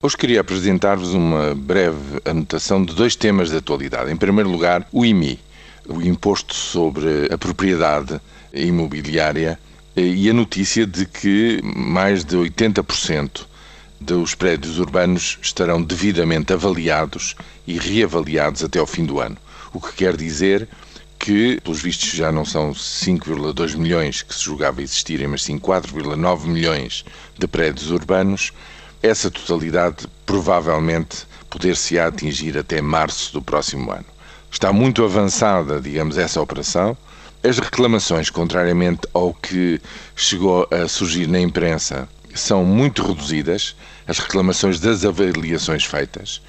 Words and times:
Hoje 0.00 0.16
queria 0.16 0.42
apresentar-vos 0.42 1.12
uma 1.12 1.56
breve 1.56 2.20
anotação 2.24 2.84
de 2.84 2.94
dois 2.94 3.16
temas 3.16 3.50
de 3.50 3.56
atualidade. 3.56 4.12
Em 4.12 4.16
primeiro 4.16 4.48
lugar, 4.48 4.86
o 4.92 5.04
IMI, 5.04 5.40
o 5.88 6.00
Imposto 6.00 6.54
sobre 6.54 7.26
a 7.32 7.36
Propriedade 7.36 8.20
Imobiliária, 8.54 9.58
e 9.96 10.30
a 10.30 10.32
notícia 10.32 10.86
de 10.86 11.04
que 11.04 11.60
mais 11.64 12.24
de 12.24 12.36
80% 12.36 13.44
dos 14.00 14.36
prédios 14.36 14.78
urbanos 14.78 15.36
estarão 15.42 15.82
devidamente 15.82 16.52
avaliados 16.52 17.34
e 17.66 17.76
reavaliados 17.76 18.62
até 18.62 18.78
ao 18.78 18.86
fim 18.86 19.04
do 19.04 19.18
ano. 19.18 19.36
O 19.72 19.80
que 19.80 19.92
quer 19.94 20.16
dizer 20.16 20.68
que, 21.18 21.60
pelos 21.64 21.82
vistos, 21.82 22.10
já 22.10 22.30
não 22.30 22.44
são 22.44 22.70
5,2 22.70 23.76
milhões 23.76 24.22
que 24.22 24.32
se 24.32 24.44
julgava 24.44 24.80
existirem, 24.80 25.26
mas 25.26 25.42
sim 25.42 25.58
4,9 25.58 26.46
milhões 26.46 27.04
de 27.36 27.48
prédios 27.48 27.90
urbanos 27.90 28.52
essa 29.02 29.30
totalidade 29.30 30.06
provavelmente 30.26 31.26
poder-se-á 31.48 32.08
atingir 32.08 32.58
até 32.58 32.80
março 32.80 33.32
do 33.32 33.42
próximo 33.42 33.90
ano. 33.90 34.04
Está 34.50 34.72
muito 34.72 35.04
avançada, 35.04 35.80
digamos, 35.80 36.18
essa 36.18 36.40
operação. 36.40 36.96
As 37.42 37.58
reclamações, 37.58 38.30
contrariamente 38.30 39.02
ao 39.14 39.32
que 39.32 39.80
chegou 40.16 40.66
a 40.70 40.88
surgir 40.88 41.26
na 41.28 41.40
imprensa, 41.40 42.08
são 42.34 42.64
muito 42.64 43.02
reduzidas. 43.06 43.76
As 44.06 44.18
reclamações 44.18 44.80
das 44.80 45.04
avaliações 45.04 45.84
feitas 45.84 46.40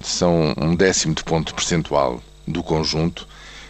são 0.00 0.54
um 0.56 0.74
décimo 0.76 1.14
de 1.14 1.24
ponto 1.24 1.54
percentual 1.54 2.22
do 2.46 2.62
conjunto 2.62 3.26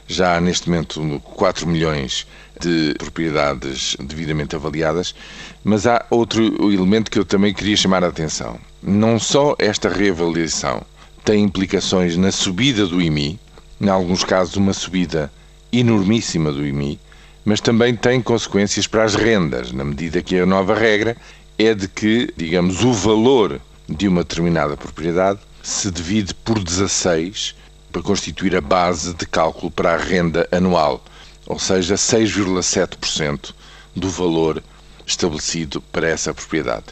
já 0.09 0.37
há 0.37 0.41
neste 0.41 0.71
momento 0.71 1.21
4 1.23 1.69
milhões 1.69 2.27
de 2.59 2.95
propriedades 2.99 3.95
devidamente 4.01 4.57
avaliadas, 4.57 5.15
mas 5.63 5.87
há 5.87 6.05
outro 6.11 6.43
elemento 6.73 7.11
que 7.11 7.19
eu 7.19 7.25
também 7.25 7.53
queria 7.53 7.77
chamar 7.77 8.03
a 8.03 8.09
atenção. 8.09 8.59
Não 8.83 9.19
só 9.19 9.55
esta 9.59 9.89
reavaliação 9.89 10.83
tem 11.25 11.45
implicações 11.45 12.17
na 12.17 12.33
subida 12.33 12.87
do 12.87 13.03
IMI, 13.03 13.39
em 13.81 13.89
alguns 13.89 14.25
casos 14.25 14.57
uma 14.57 14.73
subida 14.73 15.31
enormíssima 15.71 16.51
do 16.51 16.67
IMI, 16.67 16.99
mas 17.45 17.61
também 17.61 17.95
tem 17.95 18.21
consequências 18.21 18.87
para 18.87 19.05
as 19.05 19.15
rendas, 19.15 19.71
na 19.73 19.85
medida 19.85 20.23
que 20.23 20.39
a 20.39 20.47
nova 20.47 20.75
regra 20.75 21.17
é 21.59 21.75
de 21.75 21.87
que, 21.87 22.33
digamos, 22.37 22.83
o 22.83 22.93
valor 22.93 23.61
de 23.89 24.09
uma 24.09 24.23
determinada 24.23 24.77
propriedade 24.77 25.41
se 25.63 25.91
divide 25.91 26.35
por 26.35 26.59
16 26.59 27.55
para 27.99 28.03
constituir 28.03 28.55
a 28.55 28.61
base 28.61 29.13
de 29.13 29.27
cálculo 29.27 29.73
para 29.73 29.95
a 29.95 29.97
renda 29.97 30.49
anual, 30.53 31.03
ou 31.45 31.59
seja, 31.59 31.97
6,7% 31.97 33.53
do 33.97 34.09
valor 34.09 34.63
estabelecido 35.05 35.81
para 35.81 36.09
essa 36.09 36.33
propriedade. 36.33 36.87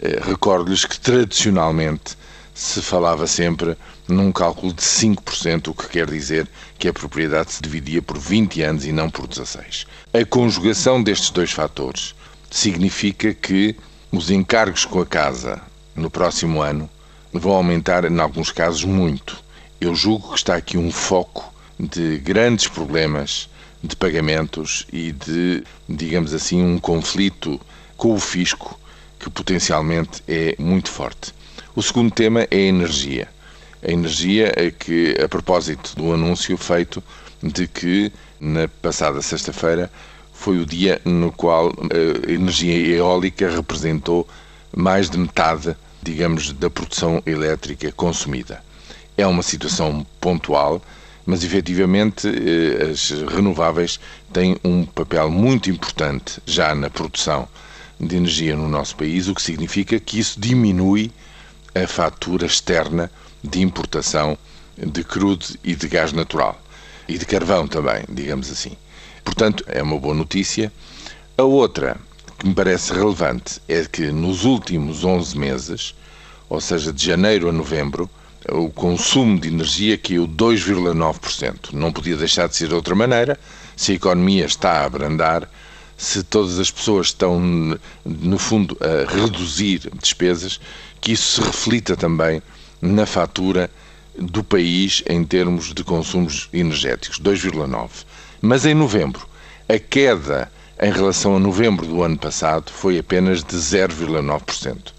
Eh, 0.00 0.18
recordo-lhes 0.22 0.86
que 0.86 0.98
tradicionalmente 0.98 2.16
se 2.54 2.80
falava 2.80 3.26
sempre 3.26 3.76
num 4.08 4.32
cálculo 4.32 4.72
de 4.72 4.80
5%, 4.80 5.68
o 5.68 5.74
que 5.74 5.88
quer 5.88 6.06
dizer 6.06 6.48
que 6.78 6.88
a 6.88 6.92
propriedade 6.92 7.52
se 7.52 7.60
dividia 7.60 8.00
por 8.00 8.16
20 8.16 8.62
anos 8.62 8.86
e 8.86 8.92
não 8.92 9.10
por 9.10 9.26
16. 9.26 9.86
A 10.14 10.24
conjugação 10.24 11.02
destes 11.02 11.28
dois 11.28 11.52
fatores 11.52 12.14
significa 12.50 13.34
que 13.34 13.76
os 14.10 14.30
encargos 14.30 14.86
com 14.86 15.02
a 15.02 15.06
casa 15.06 15.60
no 15.94 16.08
próximo 16.08 16.62
ano 16.62 16.88
vão 17.30 17.52
aumentar, 17.52 18.06
em 18.06 18.18
alguns 18.18 18.50
casos, 18.50 18.84
muito. 18.84 19.44
Eu 19.78 19.94
julgo 19.94 20.30
que 20.30 20.36
está 20.36 20.56
aqui 20.56 20.78
um 20.78 20.90
foco 20.90 21.52
de 21.78 22.16
grandes 22.18 22.66
problemas 22.66 23.46
de 23.82 23.94
pagamentos 23.94 24.86
e 24.90 25.12
de, 25.12 25.64
digamos 25.86 26.32
assim, 26.32 26.64
um 26.64 26.78
conflito 26.78 27.60
com 27.94 28.14
o 28.14 28.18
fisco 28.18 28.80
que 29.18 29.28
potencialmente 29.28 30.22
é 30.26 30.56
muito 30.58 30.90
forte. 30.90 31.34
O 31.74 31.82
segundo 31.82 32.10
tema 32.10 32.44
é 32.50 32.56
a 32.56 32.56
energia. 32.56 33.28
A 33.86 33.90
energia 33.90 34.50
é 34.56 34.70
que, 34.70 35.14
a 35.22 35.28
propósito 35.28 35.94
do 35.94 36.10
anúncio 36.10 36.56
feito 36.56 37.04
de 37.42 37.68
que 37.68 38.10
na 38.40 38.68
passada 38.68 39.20
sexta-feira 39.20 39.92
foi 40.32 40.58
o 40.58 40.64
dia 40.64 41.02
no 41.04 41.30
qual 41.30 41.68
a 41.68 42.32
energia 42.32 42.96
eólica 42.96 43.50
representou 43.50 44.26
mais 44.74 45.10
de 45.10 45.18
metade, 45.18 45.76
digamos, 46.02 46.50
da 46.54 46.70
produção 46.70 47.22
elétrica 47.26 47.92
consumida. 47.92 48.64
É 49.16 49.26
uma 49.26 49.42
situação 49.42 50.06
pontual, 50.20 50.82
mas 51.24 51.42
efetivamente 51.42 52.28
eh, 52.28 52.90
as 52.90 53.10
renováveis 53.10 53.98
têm 54.32 54.56
um 54.62 54.84
papel 54.84 55.30
muito 55.30 55.70
importante 55.70 56.40
já 56.44 56.74
na 56.74 56.90
produção 56.90 57.48
de 57.98 58.16
energia 58.16 58.54
no 58.54 58.68
nosso 58.68 58.94
país, 58.96 59.26
o 59.26 59.34
que 59.34 59.42
significa 59.42 59.98
que 59.98 60.18
isso 60.18 60.38
diminui 60.38 61.10
a 61.74 61.86
fatura 61.86 62.46
externa 62.46 63.10
de 63.42 63.60
importação 63.60 64.36
de 64.76 65.02
crudo 65.02 65.46
e 65.64 65.74
de 65.74 65.88
gás 65.88 66.12
natural. 66.12 66.60
E 67.08 67.16
de 67.16 67.24
carvão 67.24 67.66
também, 67.66 68.04
digamos 68.08 68.50
assim. 68.50 68.76
Portanto, 69.24 69.64
é 69.66 69.82
uma 69.82 69.98
boa 69.98 70.14
notícia. 70.14 70.72
A 71.38 71.42
outra 71.42 71.96
que 72.38 72.46
me 72.46 72.54
parece 72.54 72.92
relevante 72.92 73.60
é 73.68 73.84
que 73.84 74.10
nos 74.10 74.44
últimos 74.44 75.04
11 75.04 75.38
meses, 75.38 75.94
ou 76.48 76.60
seja, 76.60 76.92
de 76.92 77.04
janeiro 77.04 77.48
a 77.48 77.52
novembro, 77.52 78.10
o 78.50 78.70
consumo 78.70 79.38
de 79.38 79.48
energia 79.48 79.98
caiu 79.98 80.26
2,9%. 80.26 81.72
Não 81.72 81.92
podia 81.92 82.16
deixar 82.16 82.48
de 82.48 82.56
ser 82.56 82.68
de 82.68 82.74
outra 82.74 82.94
maneira. 82.94 83.38
Se 83.76 83.92
a 83.92 83.94
economia 83.94 84.46
está 84.46 84.72
a 84.72 84.84
abrandar, 84.84 85.50
se 85.96 86.22
todas 86.22 86.58
as 86.58 86.70
pessoas 86.70 87.08
estão, 87.08 87.40
no 88.04 88.38
fundo, 88.38 88.76
a 88.80 89.10
reduzir 89.10 89.90
despesas, 90.00 90.60
que 91.00 91.12
isso 91.12 91.40
se 91.40 91.46
reflita 91.46 91.96
também 91.96 92.42
na 92.80 93.06
fatura 93.06 93.70
do 94.18 94.42
país 94.42 95.02
em 95.08 95.24
termos 95.24 95.74
de 95.74 95.84
consumos 95.84 96.48
energéticos, 96.52 97.18
2,9%. 97.20 98.04
Mas 98.40 98.64
em 98.64 98.74
novembro, 98.74 99.26
a 99.68 99.78
queda 99.78 100.50
em 100.80 100.90
relação 100.90 101.36
a 101.36 101.38
novembro 101.38 101.86
do 101.86 102.02
ano 102.02 102.18
passado 102.18 102.70
foi 102.70 102.98
apenas 102.98 103.42
de 103.42 103.56
0,9%. 103.56 104.92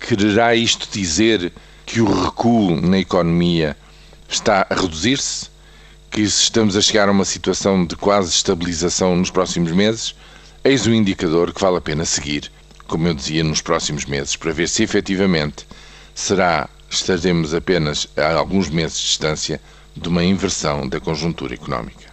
Quererá 0.00 0.54
isto 0.54 0.88
dizer 0.90 1.52
que 1.88 2.02
o 2.02 2.24
recuo 2.24 2.78
na 2.82 2.98
economia 2.98 3.74
está 4.28 4.66
a 4.68 4.74
reduzir-se, 4.74 5.48
que 6.10 6.20
estamos 6.20 6.76
a 6.76 6.82
chegar 6.82 7.08
a 7.08 7.12
uma 7.12 7.24
situação 7.24 7.82
de 7.86 7.96
quase 7.96 8.28
estabilização 8.28 9.16
nos 9.16 9.30
próximos 9.30 9.72
meses, 9.72 10.14
eis 10.62 10.84
o 10.84 10.92
indicador 10.92 11.50
que 11.50 11.62
vale 11.62 11.78
a 11.78 11.80
pena 11.80 12.04
seguir, 12.04 12.52
como 12.86 13.08
eu 13.08 13.14
dizia, 13.14 13.42
nos 13.42 13.62
próximos 13.62 14.04
meses, 14.04 14.36
para 14.36 14.52
ver 14.52 14.68
se 14.68 14.82
efetivamente 14.82 15.66
será, 16.14 16.68
estaremos 16.90 17.54
apenas 17.54 18.06
a 18.18 18.34
alguns 18.34 18.68
meses 18.68 18.98
de 18.98 19.06
distância 19.06 19.58
de 19.96 20.10
uma 20.10 20.22
inversão 20.22 20.86
da 20.86 21.00
conjuntura 21.00 21.54
económica. 21.54 22.07